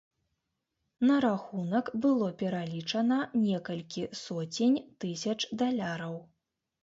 [1.07, 6.19] На рахунак было пералічана некалькі соцень тысяч даляраў.